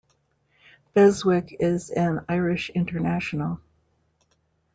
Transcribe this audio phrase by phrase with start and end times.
[0.95, 3.59] Beswick is an Irish international.